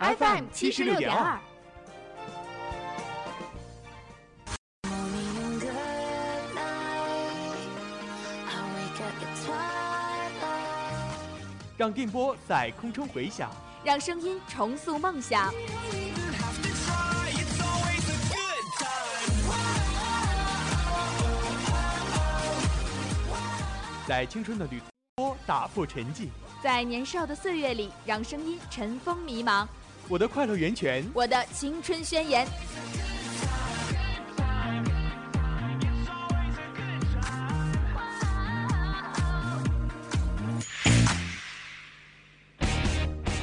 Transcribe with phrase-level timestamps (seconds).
[0.00, 1.36] FM 七十六点二。
[11.76, 13.50] 让电波在空中回响，
[13.84, 15.52] 让声音重塑梦想。
[24.06, 24.80] 在青春的旅
[25.16, 26.28] 途打破沉寂，
[26.62, 29.66] 在年少的岁月里，让声音尘封迷茫。
[30.10, 32.46] 我的快乐源泉，我的青春宣言。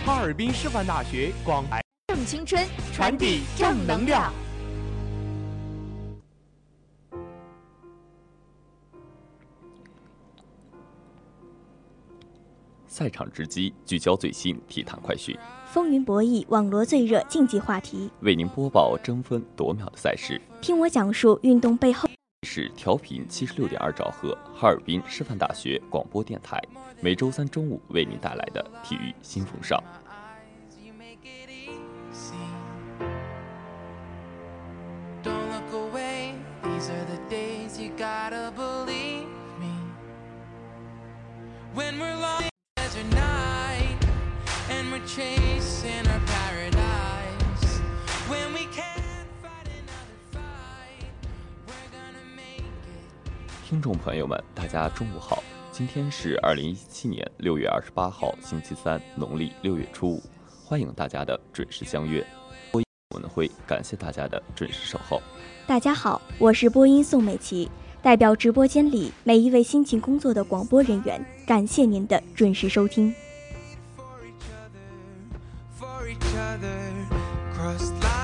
[0.03, 4.33] 哈尔滨师范大学广台正青春，传递正能量。
[12.87, 15.37] 赛场直击，聚焦最新体坛快讯，
[15.75, 20.41] 风云博弈，网罗最热竞技话题，为您播报争分夺秒的赛事。
[20.61, 22.07] 听我讲述运动背后。
[22.47, 26.57] 是调频七十六点二兆赫，哈尔滨师范大学广播电台，
[27.01, 29.77] 每周三中午为您带来的体育新风尚。
[53.67, 55.43] 听众朋友们，大家中午好！
[55.69, 60.23] 今天是二零一七年六月二十八号，星期三，农历六月初五。
[60.63, 62.25] 欢迎大家的准时相约。
[62.71, 62.85] 播音
[63.15, 65.21] 文辉，感谢大家的准时守候。
[65.67, 67.69] 大家好，我是播音宋美琪，
[68.01, 73.13] 代表直播间里每一位辛勤工作的广播人员，感谢您的准时收听。
[77.65, 78.14] crossed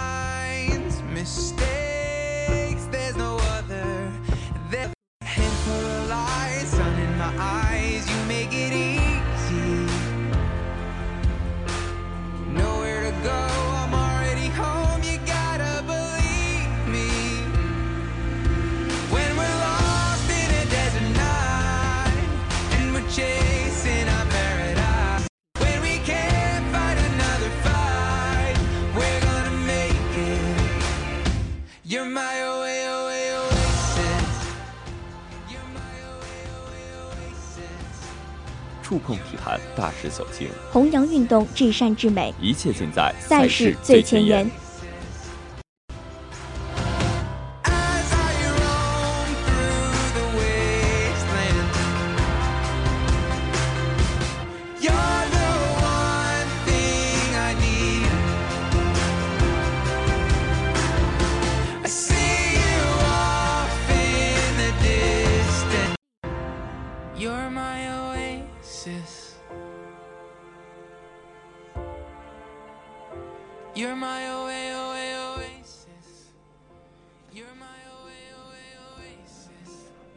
[38.91, 44.51] 触碰体坛大势所趋，弘扬运动至善至美，一切尽在赛事最前沿。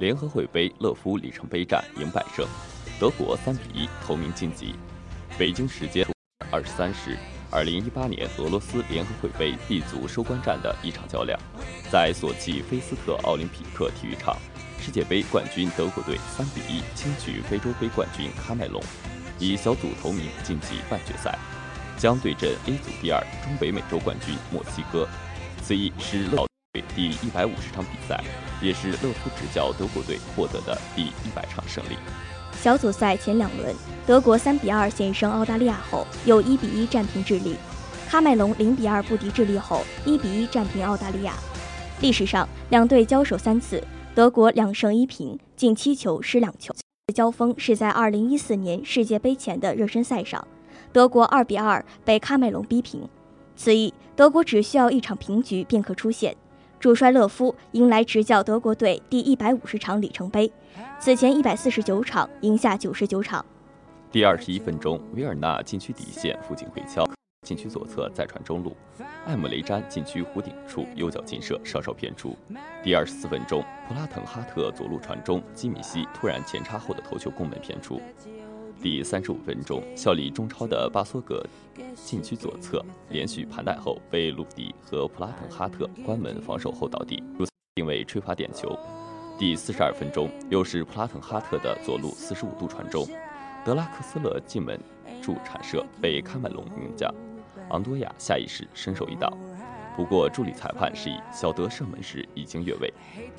[0.04, 2.46] 联合会杯勒夫里程碑战赢百胜，
[3.00, 4.74] 德国三比一头名晋级。
[5.38, 6.06] 北京时间
[6.50, 7.16] 二十三时，
[7.50, 11.40] 二零一八年俄罗斯联合会杯 B 组收官战的一场较量，
[11.90, 14.36] 在索契菲斯特奥林匹克体育场，
[14.78, 18.82] 世界杯冠军德国队三比一轻取非洲杯冠军喀麦隆，
[19.38, 21.38] 以小组头名晋级半决赛，
[21.96, 25.08] 将对阵 A 组第二中北美洲冠军墨西哥。
[25.62, 28.22] 此役是乐队第一百五十场比赛。
[28.64, 31.96] 也是勒夫执教德国队获得的第一百场胜利。
[32.62, 33.74] 小组赛前两轮，
[34.06, 37.56] 德国三比二险胜澳大利亚后，又一比一战平智利；
[38.08, 41.34] 喀麦隆零比二不敌智利后，一比一战平澳大利亚。
[42.00, 43.82] 历史上两队交手三次，
[44.14, 46.74] 德国两胜一平，进七球失两球。
[47.14, 50.46] 交锋是在2014年世界杯前的热身赛上，
[50.90, 53.06] 德国2比2被喀麦隆逼平。
[53.56, 56.34] 此役德国只需要一场平局便可出线。
[56.84, 60.52] 主帅勒夫迎来执教德国队第一百五十场里程碑，
[61.00, 63.42] 此前一百四十九场赢下九十九场。
[64.12, 67.02] 第二十一分钟，维尔纳禁区底线附近回敲，
[67.46, 68.76] 禁区左侧再传中路，
[69.24, 72.36] 艾姆雷詹禁区弧顶处右脚劲射，稍稍偏出。
[72.82, 77.98] 第二十四分钟，普拉滕哈特左路传中，基米希突然前插后的头球攻门偏出。
[78.82, 81.42] 第三十五分钟，效力中超的巴索格
[81.94, 88.78] 禁区左侧连续盘带后，被鲁迪和普拉滕哈特关门防守后倒地，如此定位吹罚点球。
[89.38, 93.06] 第四十二分钟，又是普拉滕哈特的左路四十五度传中，
[93.64, 94.78] 德拉克斯勒进门
[95.22, 97.12] 助铲射，被喀麦隆名将
[97.70, 99.32] 昂多亚下意识伸手一挡，
[99.96, 102.92] 不过助理裁判示意小德射门时已经越位。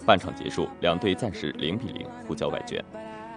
[0.06, 2.84] 半场结束，两队暂时零比零互交外卷。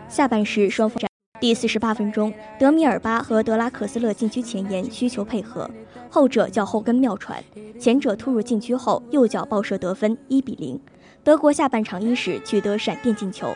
[0.09, 1.08] 下半时双方。
[1.41, 5.71] 第四十八分钟，德米尔巴和德拉克斯勒禁区前沿需求配合，
[6.11, 7.43] 后者脚后跟妙传，
[7.79, 10.81] 前者突入禁区后右脚爆射得分，一比零。
[11.23, 13.55] 德国下半场伊始取得闪电进球，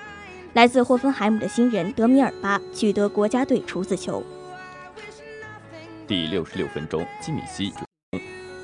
[0.52, 4.22] 来自霍芬海姆的新人德米尔巴取得国家队处子球。
[6.06, 7.72] 第六十六分钟，基米希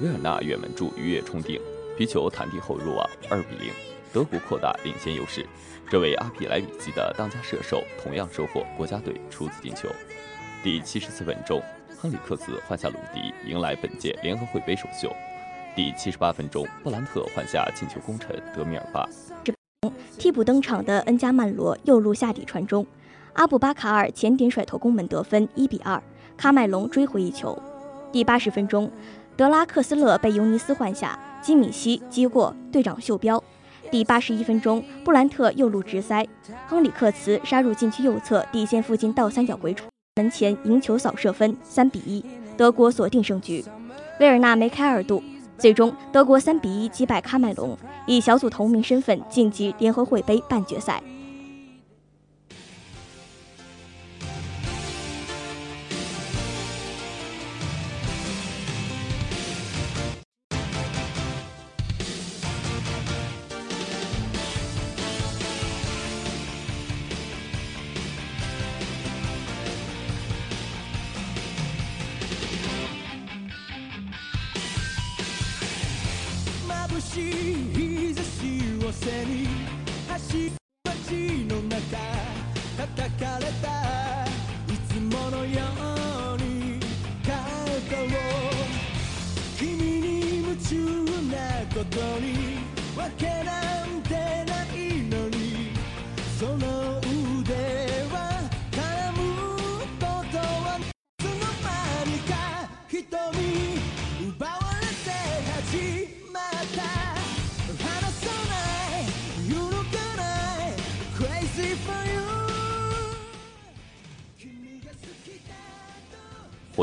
[0.00, 1.60] 维尔纳远门柱鱼跃冲顶，
[1.96, 3.72] 皮球弹地后入网，二比零，
[4.18, 5.46] 德国扩大领先优势。
[5.88, 9.88] 这位阿比莱比基的当家射手同样收获国家队初次进球。
[10.60, 11.62] 第七十四分钟，
[11.96, 15.08] 亨里克斯换下鲁迪，迎来本届联合会杯首秀。
[15.76, 19.08] 第七十八分钟，布兰特换下进球功臣德米尔巴。
[20.18, 22.84] 替补登场的恩加曼罗右路下底传中，
[23.34, 26.02] 阿布巴卡尔前点甩头攻门得分，一比二。
[26.36, 27.56] 卡麦隆追回一球。
[28.10, 28.90] 第八十分钟，
[29.36, 33.40] 德拉克斯勒被尤尼斯换下，基米希击过队长袖标。
[33.90, 36.26] 第八十一分钟，布兰特右路直塞，
[36.66, 42.24] 亨里克茨杀入禁区右侧底线附近倒三角回传，门前迎球扫射分，三比一，
[42.56, 43.64] 德国锁定胜局。
[44.20, 45.22] 维尔纳梅开二度，
[45.56, 47.76] 最终德国三比一击败喀麦隆，
[48.06, 51.02] 以小组头名身份晋级联合会杯半决赛。
[77.18, 79.48] しい日差しを背に
[80.06, 80.12] 橋
[80.52, 81.10] っち
[81.52, 81.78] の中
[82.78, 83.27] 戦う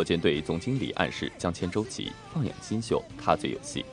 [0.05, 3.83] 火箭队总经理暗示将签周琦，放养新秀，他最有戏。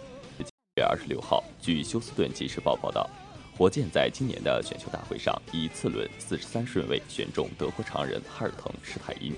[0.76, 3.08] 月二十六号，据休斯顿纪事报报道，
[3.56, 9.32] 火箭在今年的选秀大会上以次轮四十三顺位选中德国常人哈尔滕施泰因。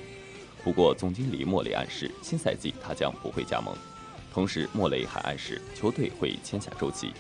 [0.64, 3.72] 不过，总经理莫雷暗示新赛季他将不会加盟。
[4.32, 7.12] 同时，莫雷还暗示球队会签下周琦。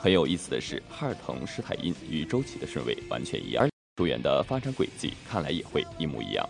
[0.00, 6.44] 很有意思的是，哈尔滕施泰因与周琦的顺位完全一样，球员的发展轨迹看来也会一模一样。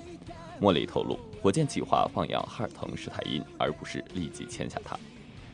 [0.58, 1.20] 莫雷透露。
[1.40, 4.98] 火箭计划放养哈尔滕施泰因，而不是立即签下他。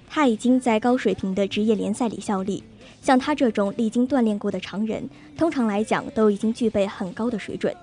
[0.09, 2.62] 他已经在高水平的职业联赛里效力，
[3.03, 7.75] 像他这种历经锻炼过的常人，通常来讲都已经具备很高的水准。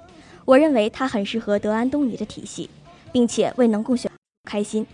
[0.46, 2.70] 我认为他很适合德安东尼的体系，
[3.12, 4.10] 并且为能共选
[4.50, 4.86] 开心。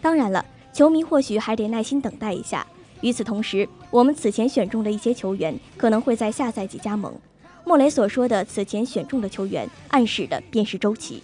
[0.00, 2.66] 当然了，球迷或许还得耐心等待一下。
[3.02, 7.14] 与此同时，我们此前选中的一些球员可能会在下赛季加盟。
[7.64, 11.22] 莫雷所说的此前选中的球员，暗示的便是周琦。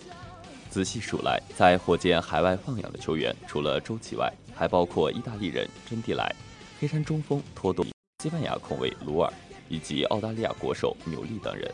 [0.72, 6.34] 仔细数来，在火箭海外放养的球员，除了周琦外，还包括意大利人真蒂莱、
[6.80, 7.84] 黑山中锋托多、
[8.22, 9.30] 西班牙控卫鲁尔
[9.68, 11.70] 以及澳大利亚国手纽利等人。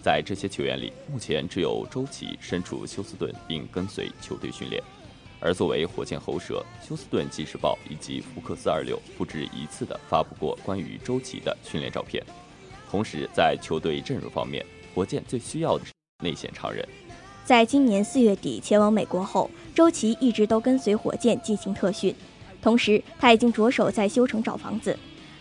[0.00, 4.80] 在这些球员里，目前只有周琦身处休斯顿并跟随球队训练。
[5.40, 12.24] 而作为火箭喉舌，休斯顿纪事报以及福克斯二六不止一次地发布过关于周琦的训练照片。
[12.88, 14.64] 同时，在球队阵容方面，
[14.94, 15.92] 火箭最需要的是
[16.22, 16.88] 内线常人。
[17.48, 22.14] 在今年四月底前往美国后，周琦一直都跟随火箭进行特训，
[22.60, 24.94] 同时他已经着手在休城找房子。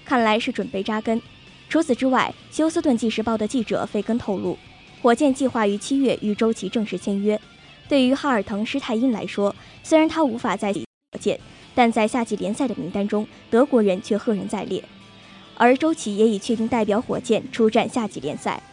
[0.06, 1.22] 看来是准备扎根。
[1.68, 4.58] 除此之外，休斯顿纪时报的记者费根透露，
[5.02, 7.38] 火箭计划于七月与周琦正式签约。
[7.90, 10.86] 对于哈尔滕施泰因来说，虽然他无法在火
[11.20, 11.38] 箭，
[11.76, 14.82] 但在夏季联赛的名单中，德国人却赫然在列。
[15.58, 18.64] 而周琦也已确定代表火箭出战夏季联赛。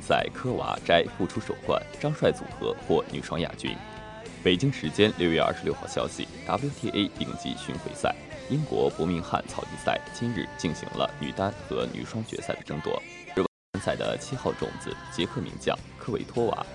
[0.00, 3.76] 赛科娃摘复出首冠，张帅组合获女双亚军。
[4.42, 8.14] 北京时间六月二十六号消息，WTA 顶级巡回赛
[8.50, 13.02] 英国伯明翰草地赛今日进行了女单和女双决赛的争夺。
[13.72, 16.66] 参赛的七号种子捷克名将科维托娃，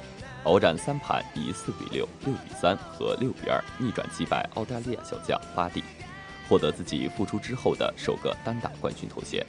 [0.43, 5.83] 鏖战三盘，以四比六、六比三和六比二逆转击败澳大利亚小将巴蒂，
[6.47, 9.45] 获得自己复出之后的首个单打冠军头衔。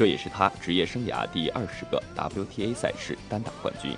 [0.00, 3.94] 这也是他职业生涯第二十个 WTA 赛事单打冠军，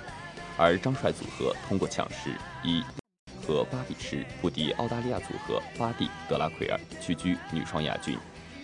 [0.57, 2.29] 而张帅组合通过抢十
[2.61, 2.83] 一
[3.41, 8.17] 和八比十不敌澳大利亚组合巴蒂德拉奎尔，屈居女双亚军。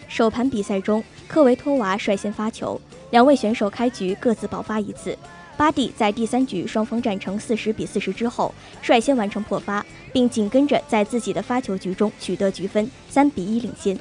[0.09, 2.77] 首盘比赛中，科维托娃率先发球，
[3.11, 5.17] 两位选手开局各自爆发一次。
[5.55, 13.97] 巴蒂在第三局双方战成四十比四十之后，率先完成破发，并紧跟着在自己的发球局中取得局分，三比一领先。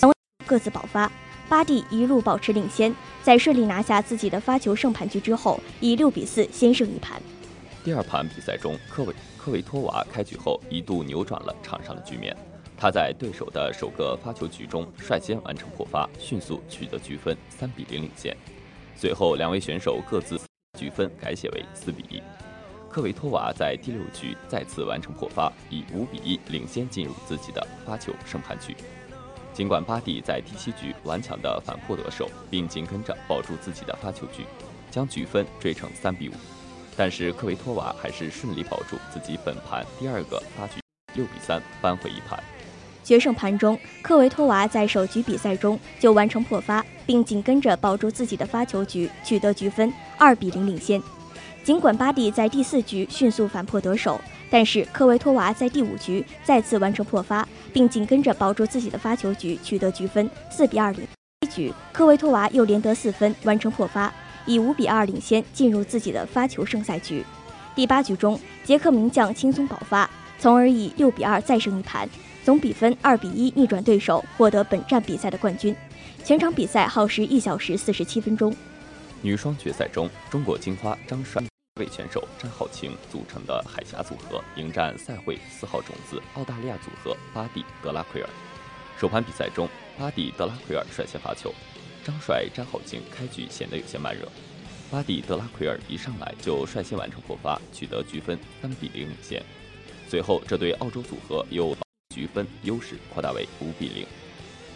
[0.00, 1.08] 两位各自爆发。
[1.52, 7.20] 巴蒂一路保持领先，在顺利拿下自己的发球胜盘局之后，以六比四先胜一盘。
[7.84, 12.34] 第二盘比赛中，科维科维托娃开局后一度扭转了场上的局面。
[12.74, 18.34] 他在对手的首个发球局中率先完成破发，迅速取得局分，三比零领先。
[18.96, 20.40] 随后两位选手各自
[20.78, 22.22] 局分改写为四比一。
[22.88, 28.74] 科维托娃在第六局再次完成破发，以五比一领先进入自己的发球胜盘局。
[29.52, 34.46] 尽管巴蒂在第七局顽强地反破得手，并紧跟着保住自己的发球局，
[34.90, 36.32] 将局分追成三比五，
[36.96, 40.80] 但是科维托娃还是顺利保住自己本盘第二个发局，
[41.14, 42.42] 六比三扳回一盘。
[43.04, 51.02] 决胜盘中，科维托娃在首局比赛中就完成破发，并紧跟着保住自己的发球局，取得局分二比零领先。
[51.62, 54.18] 尽管巴蒂在第四局迅速反破得手。
[54.52, 61.08] 但是科维托娃在第五局再次完成破发，并紧跟着保住自己的发球局，取得局分四比二领。
[61.40, 64.12] 一局科维托娃又连得四分，完成破发，
[64.44, 67.24] 以五比二领先进入自己的发球胜赛局。
[67.74, 72.06] 第八局中，捷克名将轻松爆发，从而以六比二再胜一盘，
[72.44, 75.74] 总比分二比一逆转对手，获得本站比赛的冠军。
[76.22, 78.54] 全场比赛耗时一小时四十七分钟。
[79.22, 81.42] 女双决赛中，中国金花张帅。
[81.80, 88.28] 位选手詹皓晴组成的海峡组合迎战赛会四号种子澳大利亚组合巴蒂德拉奎尔。
[89.00, 89.66] 首盘比赛中，
[89.98, 91.50] 巴蒂德拉奎尔率先发球，
[92.04, 94.28] 张帅詹皓晴开局显得有些慢热。
[94.90, 99.42] 巴蒂德拉奎尔一上来就率先完成破发，取得局分三比零领先。
[100.08, 101.80] 随后，这对澳洲组合又把
[102.14, 104.06] 局分优势扩大为五比零。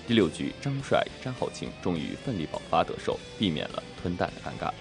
[0.09, 4.73] 第六局，张帅詹皓晴终于奋力爆发得手，避免了吞蛋的尴尬。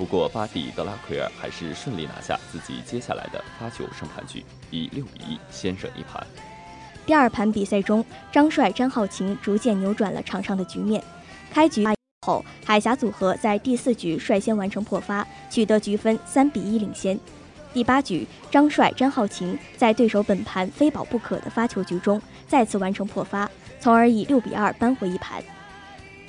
[0.00, 6.26] 不过，巴蒂德拉奎尔还是顺利拿下自己接下来的发球胜盘局，以六比一先胜一盘。
[7.04, 8.02] 第二盘比赛中，
[8.32, 11.04] 张帅詹皓晴逐渐扭转了场上的局面。
[11.52, 11.84] 开局
[12.26, 17.20] 后，海峡组合在第四局率先完成破发，取得局分三比一领先。
[17.74, 25.44] 第八局，张帅、詹浩晴在对手本盘非保不可的发球局中再次完成破发，从而以六比二扳回一盘。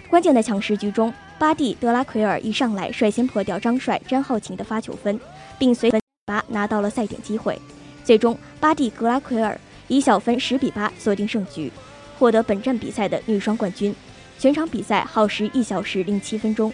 [0.10, 5.20] 关键的抢十局中，巴蒂德拉奎尔一上来率先破掉张帅、詹浩晴的发球分，
[5.58, 7.60] 并随分八拿到了赛点机会。
[8.04, 11.72] 最终，巴蒂格拉奎尔以小分十比八锁定胜局，
[12.20, 13.92] 获得本站比赛的女双冠军。
[14.38, 16.72] 全场比赛耗时一小时零七分钟。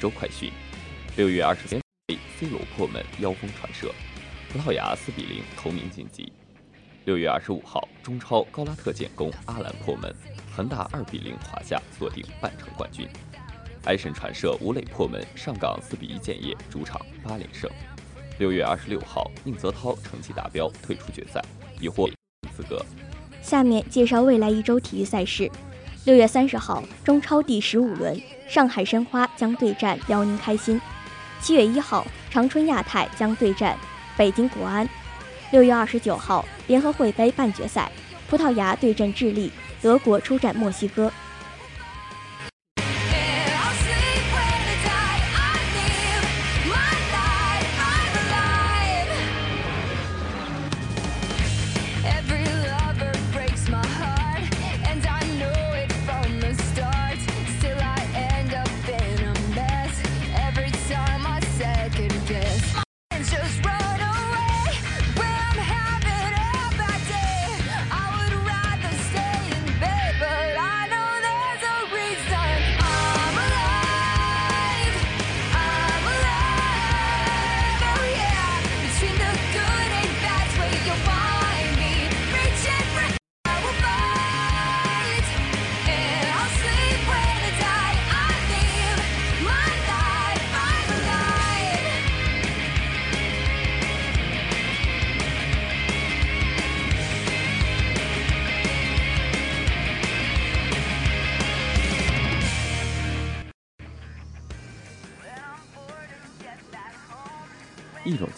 [0.00, 0.50] 周快讯。
[1.16, 3.92] 六月二十三日，C 罗破门，妖风传射，
[4.50, 6.32] 葡萄牙四比零头名晋级。
[7.04, 10.14] 六月二十五号，中超高拉特建功，阿兰破门，
[10.56, 13.06] 恒大二比零华夏，锁定半程冠军。
[13.84, 17.70] 埃神传射，吴磊破门，上港四比一建业，主场八连胜。
[18.38, 21.42] 六月二十六号，宁泽涛成绩达标，退出决赛，
[21.78, 22.08] 已获
[22.56, 22.82] 资格。
[23.42, 25.50] 下面介绍未来一周体育赛事。
[26.06, 28.18] 六月三十号，中超第十五轮，
[28.50, 30.76] 上海申花将对战辽宁开心；
[31.40, 33.78] 七月一号，长春亚泰将对战
[34.16, 34.84] 北京国安；
[35.52, 37.88] 六月二十九号，联合会杯半决赛，
[38.28, 41.12] 葡萄牙对阵智利，德国出战墨西哥。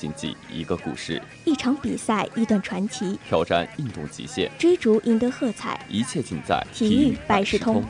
[0.03, 7.85] 竞技，一个故事；一场比赛，一段传奇；挑战运动极限，追逐赢得喝彩，一切尽在体育百事通。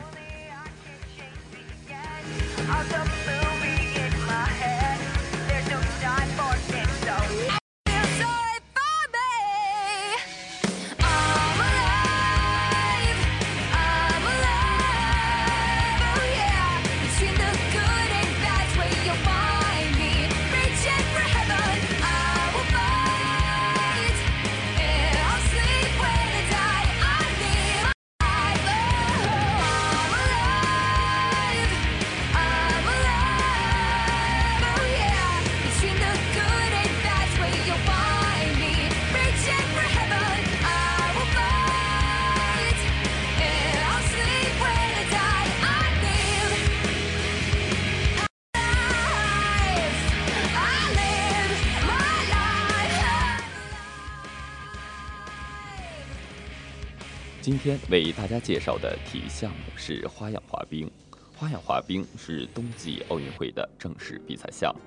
[57.63, 60.91] 天为大家介绍的体育项目是花样滑冰。
[61.33, 64.81] 花样滑冰是冬季奥运会的正式比赛项目。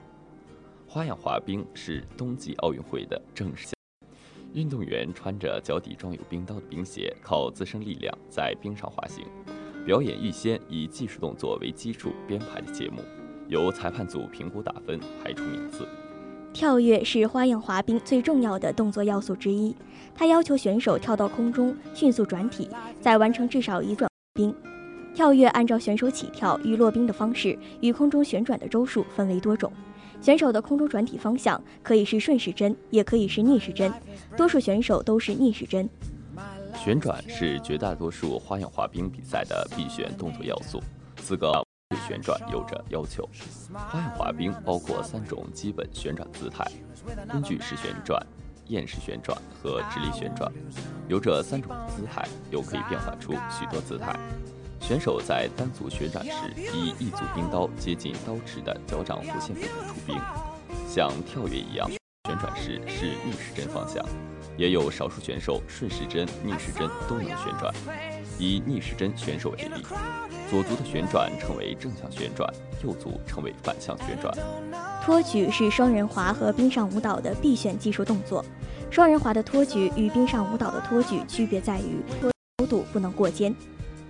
[0.87, 4.09] 花样滑冰是冬季奥运会的正式项目。
[4.53, 9.25] 运动员穿着脚底装有冰刀的冰鞋，靠自身力量在冰上滑行，
[9.87, 13.01] 表演预先以技术动作为基础编排的节目，
[13.49, 15.89] 由裁判组评估打分，排出名次。
[16.53, 19.75] 跳跃是花样滑冰最重要的动作要素之一，
[20.17, 22.69] 他要求选手跳到空中，迅速转体，
[23.01, 24.55] 再完成至少一转冰。
[25.15, 29.73] 跳跃按照选手起跳与落冰的方式与空中旋转的周数分为多种。
[30.21, 33.93] 选手的空中转体方向可以是顺时针，也可以是逆时针，
[34.37, 35.89] 多数选手都是逆时针。
[36.75, 40.83] 旋转是绝大多数花样滑冰比赛的必选动作要素，
[41.21, 43.29] 四个对旋转有着要求。
[43.73, 46.65] 花样滑冰包括三种基本旋转姿态：
[47.31, 48.21] 根据是旋转、
[48.69, 50.51] 燕式旋转和直立旋转。
[51.09, 54.15] 有这三种姿态，又可以变换出许多姿态。
[54.81, 60.17] 选手在单足旋转时，以一组冰刀接近刀持的脚掌弧线部分出冰，
[60.89, 61.91] 像跳跃一样。
[62.29, 64.05] 旋转时是逆时针方向，
[64.57, 67.73] 也有少数选手顺时针、逆时针都能旋转。
[68.39, 69.83] 以逆时针选手为例，
[70.51, 72.49] 左足的旋转称为正向旋转，
[72.85, 74.33] 右足称为反向旋转。
[75.05, 78.45] 托举是双人滑和冰上舞蹈的必选技术动作。
[78.91, 82.01] 双人滑的托举与冰上舞蹈的托举区别在于
[82.57, 83.55] 高度不能过肩。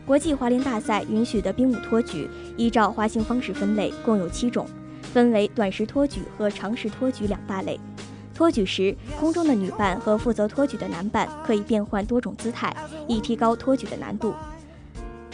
[0.06, 4.66] 国际滑联大赛允许的冰舞托举，依照滑行方式分类，共有七种，
[5.02, 7.80] 分为短时托举和长时托举两大类。
[8.34, 12.74] 托举时，空中的女伴和负责托举的男伴可以变换多种姿态，
[13.08, 14.34] 以提高托举的难度。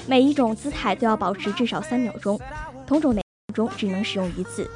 [0.06, 2.38] 每一种姿态都要保持至少三秒钟，
[2.86, 4.68] 同种内容中只能使用一次。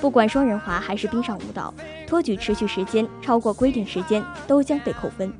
[0.00, 1.74] 不管双人滑还是冰上舞蹈，
[2.06, 5.32] 托举持续时间超过规定时间，都将被扣分。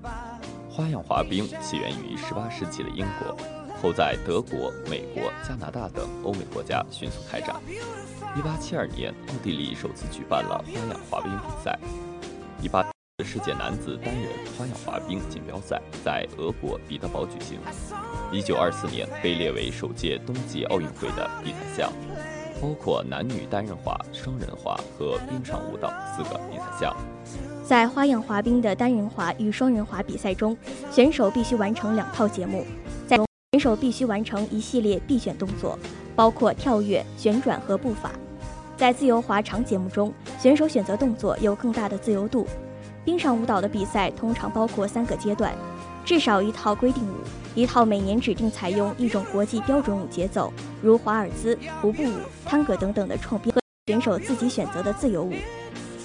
[0.68, 3.37] 花样滑冰起源于18世纪的英国。
[3.81, 7.55] 后在德国、美国、加拿大等欧美国家迅速开展。
[8.35, 11.79] 1872年，奥地利首次举办了花样滑冰比赛。
[12.61, 12.85] 18
[13.24, 17.61] 世界男子单人花样滑冰锦标赛在俄国彼得堡举行。
[18.33, 21.93] 1924年，被列为首届冬季奥运会的比赛项，
[22.61, 26.97] 包括男女单人滑、双人滑和冰上舞蹈四个比赛项。
[27.64, 30.57] 在花样滑冰的单人滑与双人滑比赛中，
[30.91, 32.64] 选手必须完成两套节目。
[33.07, 33.17] 在
[33.53, 35.79] 选手必须完成一系列必选动作，
[36.14, 38.12] 包括跳跃、旋转和步伐。
[38.77, 42.47] 在自由滑长节目中，选手选择动作有更大的自由度。
[43.05, 45.55] 冰上舞蹈的比赛通常包括三个阶段，
[46.09, 47.16] 至少一套规定舞，
[47.55, 52.14] 一套每年指定采用一种国际标准舞节奏，如华尔兹、徒步舞、
[52.47, 55.35] 探戈等等的创编和选手自己选择的自由舞。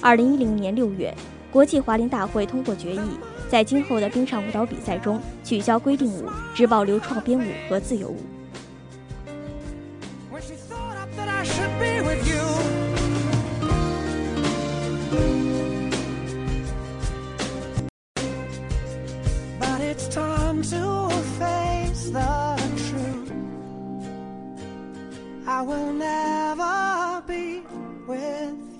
[0.01, 1.15] 二零一零年六月，
[1.49, 2.99] 国际滑联大会通过决议。
[3.47, 8.17] 在今后的冰上舞蹈比赛中，取消规定舞，只保留创编舞和自由舞。
[19.95, 23.31] It's time to face the truth.
[25.45, 27.61] I will never be
[28.07, 28.72] with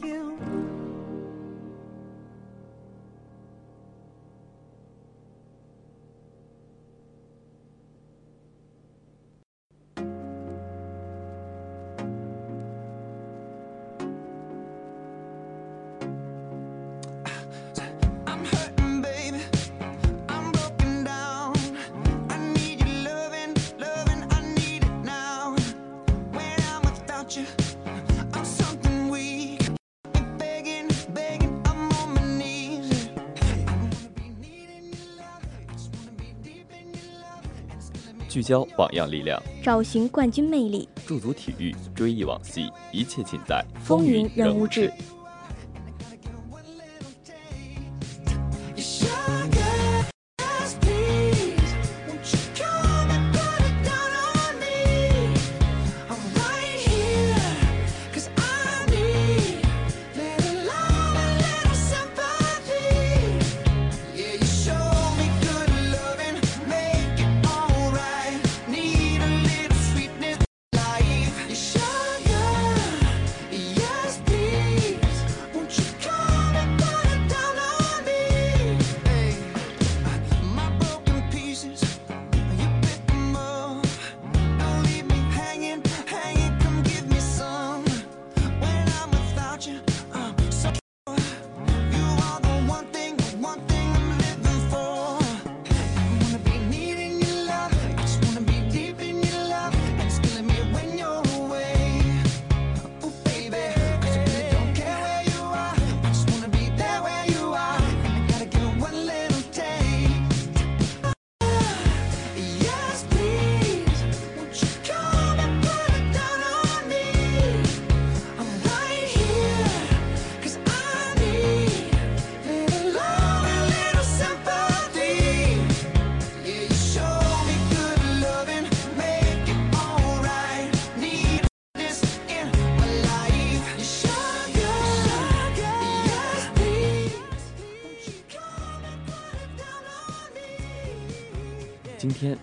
[38.33, 44.91] 聚焦榜样力量，找寻冠军魅力，驻足体育，追忆往昔，一切尽在风云人物志。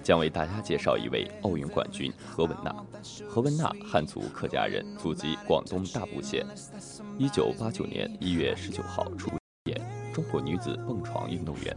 [0.02, 2.74] 将为大家介绍一位奥运冠军何文娜。
[3.28, 6.44] 何文娜，汉族客家人，祖籍广东大埔县。
[7.18, 9.30] 一九八九年一月十九号出
[9.66, 9.80] 演
[10.12, 11.76] 中国女子蹦床运动员，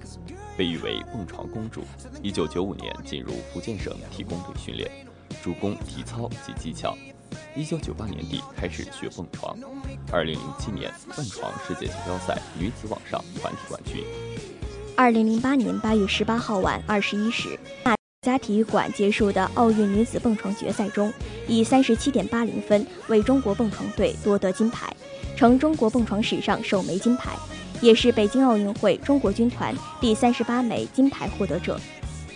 [0.57, 1.81] 被誉为“蹦床公主”。
[2.23, 4.89] 一九九五年进入福建省体工队训练，
[5.43, 6.97] 主攻体操及技巧。
[7.55, 9.55] 一九九八年底开始学蹦床，
[10.11, 14.03] 二零零七年蹦床世界锦标赛女子网上团体冠军。
[14.95, 21.11] 二零零八年八月十八号晚二十一时，国家体育馆结束的奥运女子蹦床决赛中，
[21.45, 24.91] 以三十七点八零分为中国蹦床队夺得金牌，
[25.35, 27.31] 成中国蹦床史上首枚金牌，
[27.81, 31.77] 也是北京奥运会中国军团第三十八枚金牌获得者。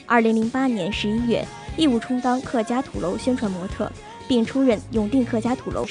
[0.06, 1.47] 二零零八年十一月，
[1.78, 3.89] 义务充当客家土楼宣传模特，
[4.28, 5.86] 并出任永定客家土楼。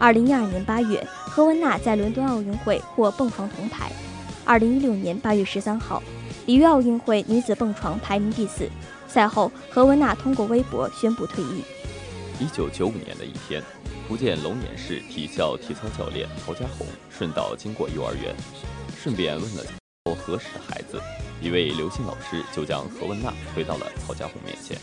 [0.00, 3.92] 二零一二年八月，何文娜在伦敦奥运会获蹦床铜牌。
[4.44, 6.02] 二零一六年八月十三号，
[6.46, 8.68] 里约奥运会女子蹦床排名第四。
[9.08, 11.64] 赛后，何文娜通过微博宣布退役。
[12.38, 13.62] 一九九五年的一天，
[14.06, 18.34] 福建龙岩市体校体操教练曹家红顺道经过幼儿园，
[18.96, 19.64] 顺便问了
[20.24, 21.00] 何时的孩子，
[21.40, 24.78] 一位刘姓老师就将何文娜推到了曹家红面前。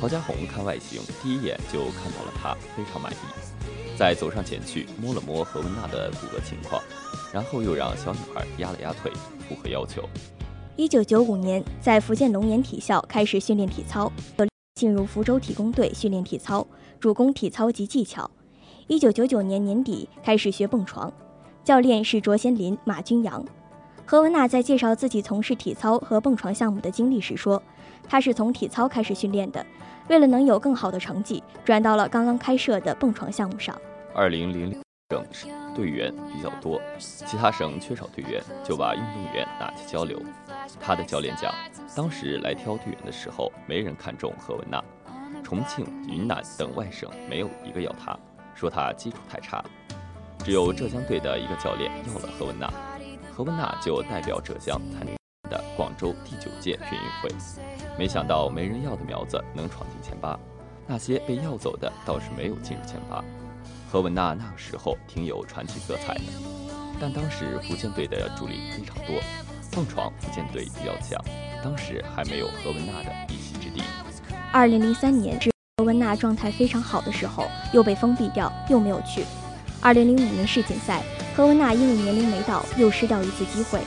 [0.00, 3.16] 曹家红看外形，第一眼就看到了她，非常满意。
[3.96, 6.82] 再走上前去摸了摸何文娜的骨骼情况。
[7.32, 9.10] 然后又让小女孩压了压腿，
[9.48, 10.08] 符合要求。
[10.76, 14.10] 一九九五年，在福建龙岩体校开始训练体操，
[14.74, 16.66] 进入福州体工队训练体操，
[16.98, 18.28] 主攻体操及技巧。
[18.88, 21.12] 一九九九年年底开始学蹦床，
[21.62, 23.44] 教练是卓先林、马君阳。
[24.04, 27.62] 何文娜在介绍自己从事体操和蹦床项目的经历时说
[28.08, 29.64] ：“她是从体操开始训练的，
[30.08, 33.80] 为了能有更好的成绩，转到了刚刚开设的蹦床项目上。”
[34.12, 34.80] 二零零零。
[35.30, 40.20] 省队员比较多，其他省缺少队员，就把运动员拿去交流。
[40.80, 41.52] 他的教练讲，
[41.94, 44.82] 当时来挑队员的时候，没人看中何文娜，
[45.42, 48.18] 重庆、云南等外省没有一个要他，
[48.54, 49.64] 说他基础太差。
[50.44, 52.70] 只有浙江队的一个教练要了何文娜，
[53.32, 55.16] 何文娜就代表浙江参与
[55.48, 57.30] 的广州第九届全运会。
[57.98, 60.38] 没想到没人要的苗子能闯进前八，
[60.86, 63.24] 那些被要走的倒是没有进入前八。
[63.90, 66.24] 何文娜那个时候挺有传奇色彩的，
[67.00, 69.20] 但当时福建队的主力非常多，
[69.74, 71.20] 蹦床福建队比较强，
[71.62, 73.82] 当时还没有何文娜的一席之地。
[74.52, 75.36] 二零零三年，
[75.78, 79.24] 何文娜状态非常好的时候，又被封闭掉，又没有去。
[79.80, 81.02] 二零零五年世锦赛，
[81.36, 83.80] 何文娜因为年龄没到，又失掉一次机会，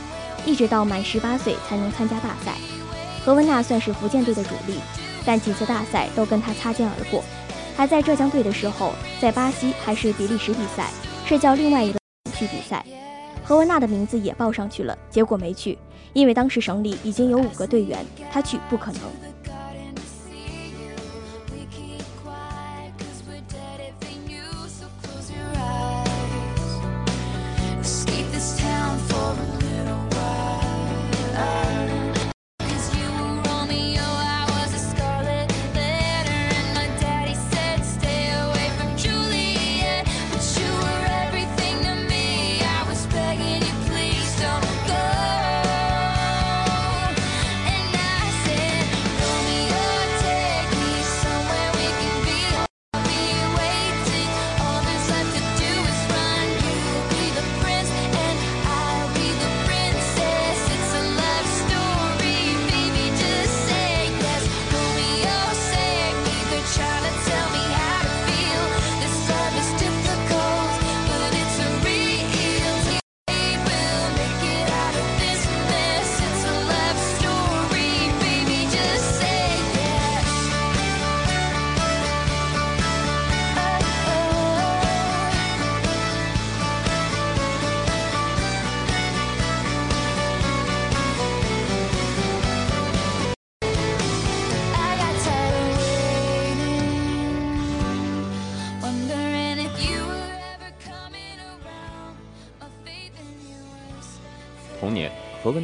[0.46, 2.54] 一直到满十八岁才能参加大赛。
[3.24, 4.80] 何文娜算是福建队的主力，
[5.26, 7.24] 但几次大赛都跟她擦肩而过。
[7.78, 10.90] 还在浙江队的时候，在巴西还是比利时比赛，
[11.26, 12.00] 是叫另外一个
[12.34, 12.86] 去比赛，
[13.48, 15.78] 何文娜的名字也报上去了，结果没去，
[16.12, 19.02] 因为当时省里已经有五个队员，她去不可能。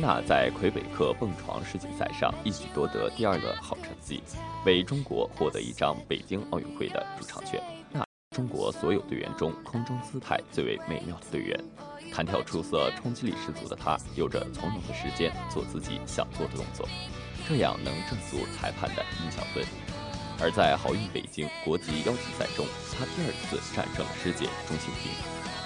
[0.03, 4.21] 娜在魁北克蹦床世锦赛上一举夺得第二个好成绩，
[4.65, 7.63] 为中国获得一张北京奥运会的入场券。
[7.89, 11.57] 那中国所有队员中，空中姿态最为美妙的队员，
[12.13, 16.85] 弹跳出色、冲击力十足的她，有着从容的时间做自己想做的动作，
[17.47, 19.63] 这样能挣足裁判的印象分。
[20.41, 25.09] 而在好运北京国际邀请赛中，她第二次战胜了世界中心平。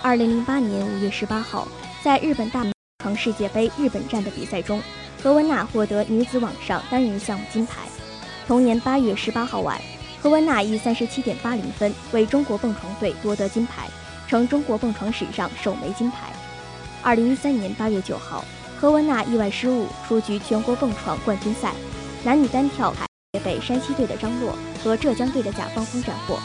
[0.04, 1.68] 二零零八年五月十八号，
[2.04, 2.77] 在日本大。
[3.16, 4.82] 世界杯日本站的比赛中，
[5.22, 7.82] 何文娜获得女子网上单人项目金牌。
[8.48, 9.80] 同年八月十八号晚，
[10.22, 13.88] 何文娜以三十七点八零分为中国蹦床队夺得金牌，
[14.28, 16.32] 成中国蹦床史上首枚金牌。
[17.02, 18.44] 二零一三年八月九号，
[18.80, 21.74] 何文娜意外失误出局全国蹦床冠军赛，
[22.24, 22.94] 男女单跳
[23.34, 26.40] 也被山西队的张洛和浙江队的贾芳峰斩获。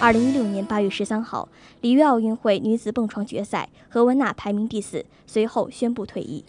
[0.00, 1.48] 二零一六年八月十三号，
[1.80, 6.44] 里约奥运会女子蹦床决赛，何文娜排名第四，随后宣布退役。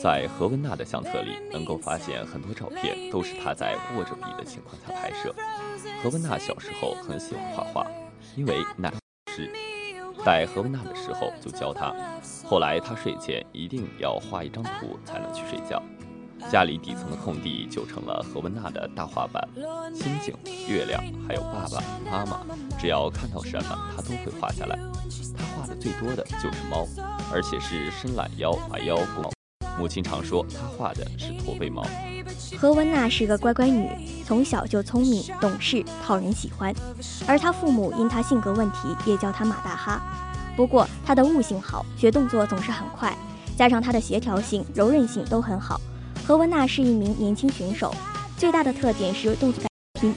[0.00, 5.34] 在何文娜的相册里，能够发现很多照片都是她在握着笔的情况下拍摄。
[6.02, 7.86] 何文娜小时候很喜欢画画，
[8.36, 8.92] 因为奶
[9.32, 9.50] 师
[10.24, 11.94] 带何文娜的时候就教她。
[12.44, 15.82] 后来她睡前一定要画一张图才能去睡觉。
[16.50, 19.46] 家里底层的空地就成了何文娜的大画板，
[19.92, 20.34] 星星、
[20.68, 22.40] 月亮，还有爸爸妈妈，
[22.78, 24.78] 只要看到什么，她都会画下来。
[25.36, 26.86] 她画的最多的就是猫，
[27.32, 29.30] 而且是伸懒腰把腰部。
[29.78, 31.84] 母亲常说她画的是驼背猫。
[32.56, 33.90] 何文娜是个乖乖女，
[34.24, 36.72] 从小就聪明懂事，讨人喜欢。
[37.26, 40.00] 而她父母因她性格问题，也叫她马大哈。
[40.56, 43.14] 不过她的悟性好，学动作总是很快，
[43.58, 45.80] 加上她的协调性、柔韧性都很好。
[46.26, 47.94] 何文娜是一名年轻选手，
[48.36, 49.68] 最大的特点是动作感
[50.00, 50.12] 拼。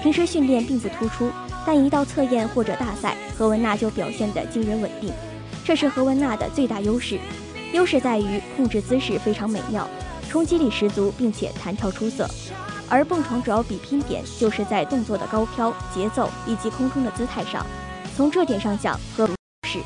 [0.00, 1.30] 平时训练并不突出，
[1.66, 5.12] 但一到测验或者大赛，何文娜就表现得惊人稳定，
[5.62, 7.18] 这是何文娜的最大优势。
[7.74, 9.86] 优势在于控制姿势非常美妙，
[10.30, 12.26] 冲击力十足，并且弹跳出色。
[12.88, 17.66] 而蹦床主要比拼点就是在动作的高飘、节奏以及空中的姿态上。
[18.16, 19.28] 从这点上讲，何
[19.68, 19.78] 是。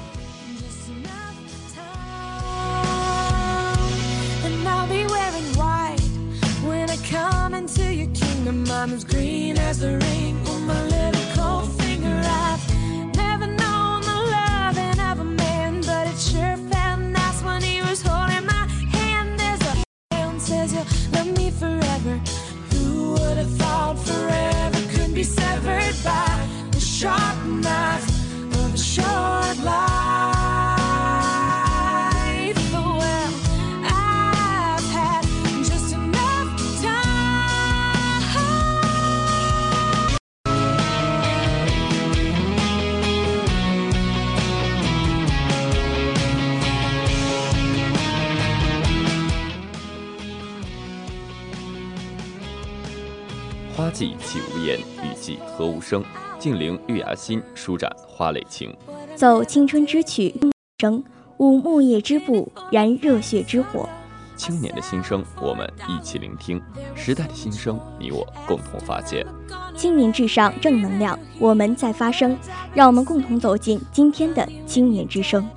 [8.85, 12.21] I'm as green as the ring on my little cold finger.
[12.23, 17.81] I've never known the loving of a man, but it sure felt nice when he
[17.81, 19.41] was holding my hand.
[19.41, 22.21] There's a hand says he'll love me forever.
[22.73, 27.39] Who would have thought forever could be severed by the sharp
[53.95, 56.03] 花季岂无言，雨季何无声。
[56.37, 58.77] 静聆绿芽心，舒展花蕾情。
[59.15, 60.35] 奏青春之曲，
[60.81, 61.01] 声
[61.37, 63.89] 舞木叶之步，燃热血之火。
[64.35, 66.59] 青年的心声，我们一起聆听；
[66.97, 69.25] 时代的心声，你我共同发现。
[69.77, 72.37] 青年至上，正能量，我们在发声。
[72.75, 75.49] 让我们共同走进今天的青年之声。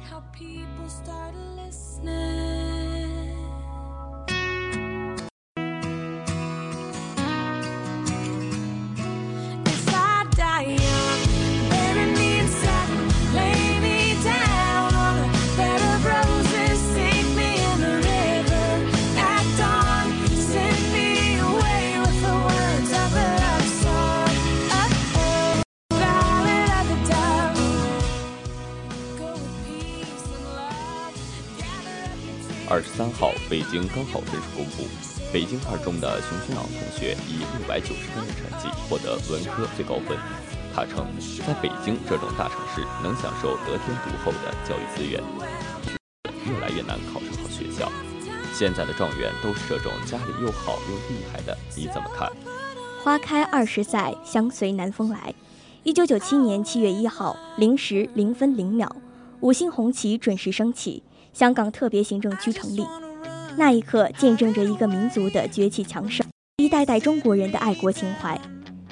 [33.57, 34.83] 北京高考分数公布，
[35.33, 40.15] 北京二中的熊轩昂同学以六百九十分的成绩获得文科最高分。
[40.75, 41.07] 他称，
[41.41, 45.19] 在北京这种大城市，能享受得天独厚的教育资源，
[46.45, 47.91] 越来越难考上好学校。
[48.53, 52.31] 现在的状元都是这种家里又好又厉害的，你怎么看？
[53.03, 55.33] 花开二十载，相随南风来。
[55.81, 58.95] 一九九七年七月一号零时零分零秒，
[59.39, 61.01] 五星红旗准时升起。
[61.33, 62.83] 香港特别行政区成立，
[63.59, 66.23] 那一刻见证着一个民族的崛起强盛，
[66.57, 68.39] 一代代中国人的爱国情怀。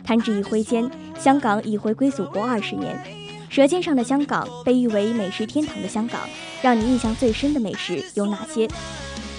[0.03, 2.99] 弹指一挥间，香港已回归祖国二十年。
[3.47, 6.21] 舌尖上的香港，被誉为美食天堂的香港，
[6.63, 8.67] 让你印象最深的美食有哪些？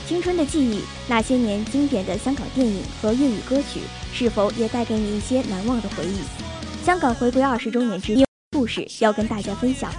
[0.07, 3.81] 青春的记忆，那些年经典的香港电影和粤语歌曲，
[4.13, 6.21] 是否也带给你一些难忘的回忆？
[6.85, 8.17] 香港回归二十周年之
[8.53, 9.91] 故事要跟大家分享。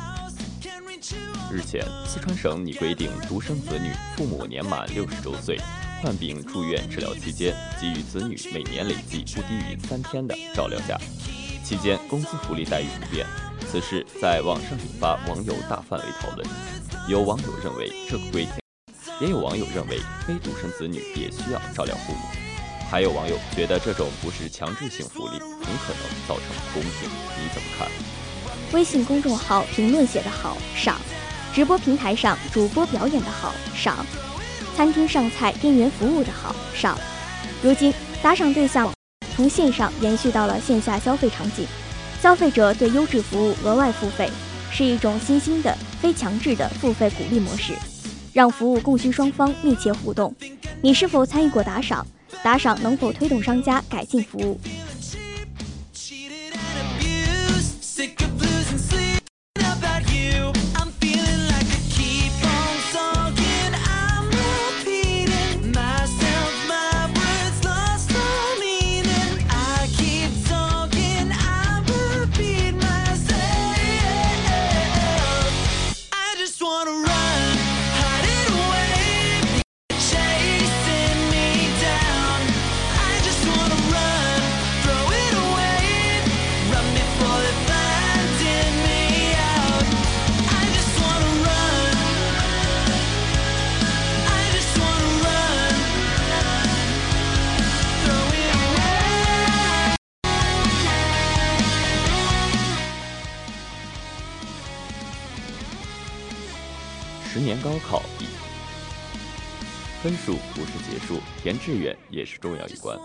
[1.49, 5.57] 日前，四川省拟规定，独生子女父母年满六十周岁，
[6.01, 10.97] 患病住院治疗期间，给予子女每年累计不低于三天的照料假，
[11.63, 13.25] 期间工资福利待遇不变。
[13.71, 16.45] 此事在网上引发网友大范围讨论，
[17.07, 18.53] 有网友认为这个规定，
[19.21, 22.19] 也有网友认为非独生子女也需要照料父母，
[22.91, 27.09] 还有网友觉得这种不是强制性福利，很可能造成不公平。
[27.09, 27.87] 你怎么看？
[28.73, 30.99] 微信公众号评论写得好，赏。
[31.57, 34.05] 直播平台上主播表演的好赏，
[34.75, 36.95] 餐厅上菜店员服务的好赏。
[37.63, 37.91] 如今
[38.21, 38.93] 打赏对象
[39.35, 41.65] 从线上延续到了线下消费场景。
[42.21, 44.29] 消费者对优质服务额外付费，
[44.71, 47.73] 是一种新兴的非强制的付费鼓励模式，
[48.33, 50.31] 让服务供需双方密切互动。
[50.83, 52.05] 你是否参与过打赏？
[52.43, 54.59] 打赏能否推动商家改进服务？
[111.67, 112.97] 志愿也是重要一关。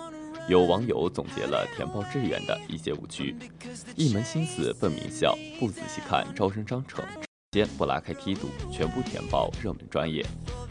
[0.49, 3.35] 有网友总结了填报志愿的一些误区：
[3.97, 7.03] 一门心思奔名校，不仔细看招生章程；
[7.51, 10.25] 先不拉开梯度，全部填报热门专业；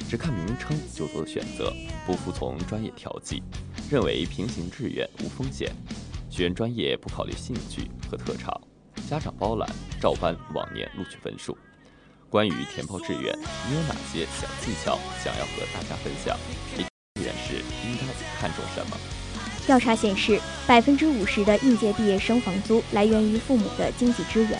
[0.10, 1.74] 只看名称就做选择，
[2.06, 3.44] 不服从专业调剂；
[3.92, 5.70] 认为平行志愿无风险；
[6.30, 8.54] 选专业不考虑兴趣和特长；
[9.10, 9.70] 家长包揽，
[10.00, 11.58] 照搬往年录取分数。
[12.30, 13.38] 关于填报志愿，
[13.68, 16.38] 你有哪些小技巧想要和大家分享？
[18.42, 18.98] 看重什么？
[19.68, 24.60] 调查显示，百分之五十的应届毕业生房租来源于父母的经济支援，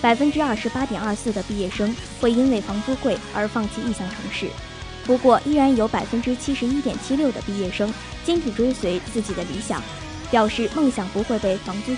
[0.00, 4.46] 百分之二十八点二四的毕业生会因为房租贵而放弃异乡城市。
[5.04, 7.92] 不过，依然有百分之七十一点七六的毕业生
[8.24, 9.82] 坚定追随自己的理想，
[10.30, 11.92] 表示梦想不会被房租。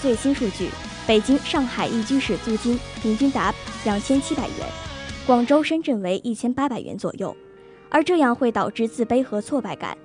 [0.00, 0.70] 最新数据。
[1.06, 3.52] 北京、上海一居室租金平均达
[3.82, 4.68] 两千七百元，
[5.26, 7.36] 广州、深圳为一千八百元左右，
[7.88, 9.96] 而这样会导致自卑和挫败感。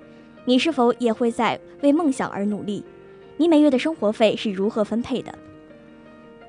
[0.48, 2.84] 你是否也会在为梦想而努力？
[3.36, 5.36] 你每月的生活费是如何分配的？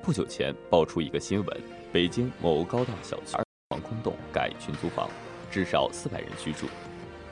[0.00, 1.60] 不久前爆出一个新闻：
[1.92, 5.10] 北京某高档小区二房空洞改群租房，
[5.50, 6.66] 至少四百人居住。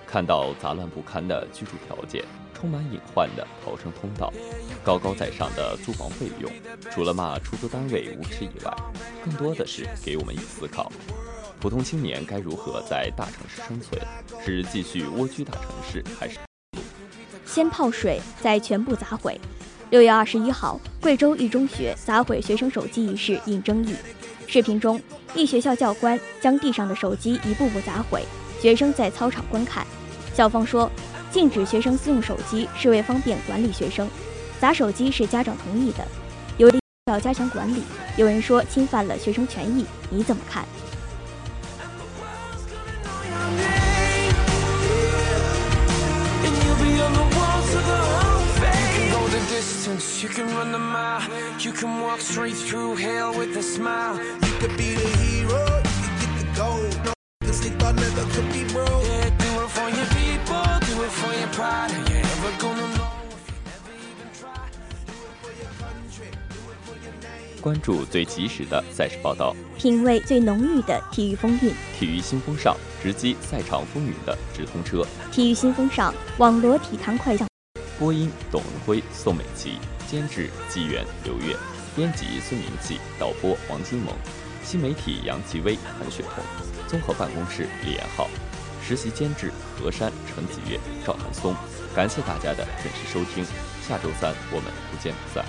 [0.04, 2.24] 看到杂乱不堪的居住条件。
[2.52, 4.32] 充满隐患的逃生通道，
[4.82, 6.50] 高高在上的租房费用，
[6.90, 8.74] 除了骂出租单位无耻以外，
[9.22, 10.90] 更多的是给我们以思考：
[11.60, 14.00] 普通青年该如何在大城市生存？
[14.42, 16.38] 是继续蜗居大城市，还是
[17.46, 19.40] 先泡水再全部砸毁？
[19.90, 23.94] 六月二十一号，贵州一中学砸毁学生手机一事引争议。
[24.46, 25.00] 视频中，
[25.34, 28.24] 一学校教官将地上的手机一步步砸毁，
[28.60, 29.86] 学生在操场观看。
[30.34, 30.90] 校方说。
[31.28, 34.08] 禁止学生私用手机是为方便管理学生，
[34.58, 36.06] 砸手机是家长同意的，
[36.56, 37.82] 有的要加强管理。
[38.16, 40.64] 有人说侵犯了学生权益，你怎么看？
[67.60, 71.74] 关注最及时的赛事报道，品味最浓郁的体育风韵。
[71.98, 75.04] 体育新风尚，直击赛场风云的直通车。
[75.30, 77.46] 体育新风尚，网罗体坛快讯。
[77.98, 81.56] 播音：董文辉、宋美琪，监制：纪元、刘月，
[81.96, 84.14] 编辑：孙明记，导播：王金萌，
[84.62, 86.44] 新媒体：杨奇威、韩雪彤，
[86.86, 88.28] 综合办公室：李延浩，
[88.80, 91.54] 实习监制：何山、陈子月、赵寒松。
[91.94, 93.44] 感谢大家的准时收听，
[93.82, 95.44] 下周三我们不见不散。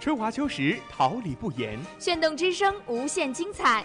[0.00, 1.78] 春华秋实，桃李不言。
[1.98, 3.84] 炫动之声，无限精彩。